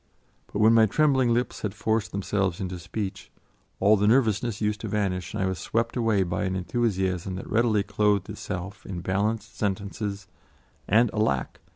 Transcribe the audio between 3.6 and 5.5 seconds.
all the nervousness used to vanish and I